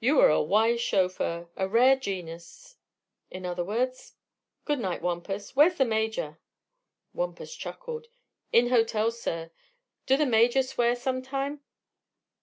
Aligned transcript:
"You 0.00 0.18
are 0.20 0.30
a 0.30 0.40
wise 0.42 0.80
chauffeur 0.80 1.50
a 1.54 1.68
rare 1.68 1.94
genus, 1.94 2.76
in 3.30 3.44
other 3.44 3.62
words. 3.62 4.14
Good 4.64 4.78
night, 4.78 5.02
Wampus. 5.02 5.54
Where's 5.54 5.74
the 5.76 5.84
Major?" 5.84 6.38
Wampus 7.12 7.54
chuckled. 7.54 8.06
"In 8.50 8.68
hotel. 8.70 9.10
Sir, 9.10 9.50
do 10.06 10.16
the 10.16 10.24
Major 10.24 10.62
swear 10.62 10.96
sometime?" 10.96 11.60